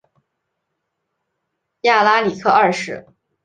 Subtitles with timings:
[1.81, 3.05] 亚拉里克二世。